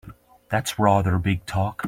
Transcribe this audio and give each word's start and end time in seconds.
That's 0.49 0.79
rather 0.79 1.19
big 1.19 1.45
talk! 1.45 1.79